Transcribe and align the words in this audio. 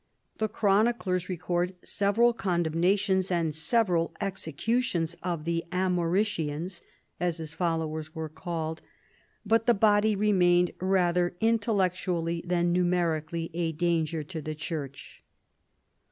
The 0.39 0.49
chroniclers 0.49 1.29
record 1.29 1.75
several 1.83 2.33
con 2.33 2.63
demnations 2.63 3.29
and 3.29 3.53
several 3.53 4.15
executions 4.19 5.15
of 5.21 5.45
the 5.45 5.63
Amauricians, 5.71 6.81
as 7.19 7.37
his 7.37 7.53
followers 7.53 8.15
were 8.15 8.27
called, 8.27 8.81
but 9.45 9.67
the 9.67 9.75
body 9.75 10.15
remained 10.15 10.71
rather 10.79 11.35
intellectually 11.39 12.43
than 12.47 12.73
numerically 12.73 13.51
a 13.53 13.73
danger 13.73 14.23
to 14.23 14.41
the 14.41 14.55
church. 14.55 15.21